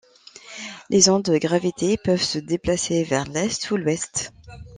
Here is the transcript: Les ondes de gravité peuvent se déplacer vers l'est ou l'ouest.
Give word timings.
Les 0.89 1.09
ondes 1.09 1.25
de 1.29 1.37
gravité 1.37 1.95
peuvent 1.95 2.23
se 2.23 2.39
déplacer 2.39 3.03
vers 3.03 3.25
l'est 3.27 3.69
ou 3.69 3.77
l'ouest. 3.77 4.33